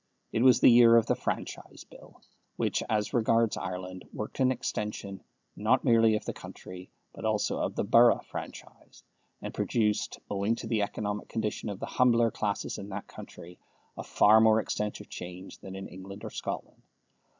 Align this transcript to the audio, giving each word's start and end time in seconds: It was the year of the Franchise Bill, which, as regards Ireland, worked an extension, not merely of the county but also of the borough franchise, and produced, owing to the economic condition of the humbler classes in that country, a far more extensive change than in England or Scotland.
It 0.31 0.41
was 0.41 0.61
the 0.61 0.71
year 0.71 0.97
of 0.97 1.05
the 1.05 1.13
Franchise 1.13 1.83
Bill, 1.83 2.23
which, 2.55 2.81
as 2.89 3.13
regards 3.13 3.55
Ireland, 3.55 4.03
worked 4.11 4.39
an 4.39 4.51
extension, 4.51 5.21
not 5.55 5.83
merely 5.83 6.15
of 6.15 6.25
the 6.25 6.33
county 6.33 6.89
but 7.13 7.23
also 7.23 7.59
of 7.59 7.75
the 7.75 7.83
borough 7.83 8.21
franchise, 8.23 9.03
and 9.43 9.53
produced, 9.53 10.17
owing 10.27 10.55
to 10.55 10.65
the 10.65 10.81
economic 10.81 11.27
condition 11.29 11.69
of 11.69 11.79
the 11.79 11.85
humbler 11.85 12.31
classes 12.31 12.79
in 12.79 12.89
that 12.89 13.05
country, 13.05 13.59
a 13.95 14.03
far 14.03 14.41
more 14.41 14.59
extensive 14.59 15.07
change 15.07 15.59
than 15.59 15.75
in 15.75 15.87
England 15.87 16.23
or 16.23 16.31
Scotland. 16.31 16.81